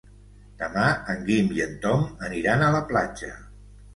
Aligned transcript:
Demà 0.61 0.85
en 1.13 1.19
Guim 1.27 1.51
i 1.57 1.61
en 1.67 1.75
Tom 1.85 2.01
aniran 2.29 2.65
a 2.69 2.73
la 2.79 2.83
platja. 2.93 3.33